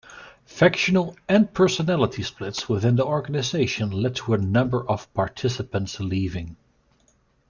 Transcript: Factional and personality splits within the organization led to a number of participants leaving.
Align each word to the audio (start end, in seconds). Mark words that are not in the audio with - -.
Factional 0.47 1.15
and 1.29 1.53
personality 1.53 2.23
splits 2.23 2.67
within 2.67 2.95
the 2.95 3.05
organization 3.05 3.91
led 3.91 4.15
to 4.15 4.33
a 4.33 4.37
number 4.39 4.83
of 4.89 5.13
participants 5.13 5.99
leaving. 5.99 6.55